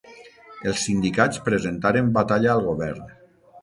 Els 0.71 0.85
sindicats 0.85 1.43
presentaren 1.51 2.13
batalla 2.19 2.53
al 2.59 2.67
govern. 2.73 3.19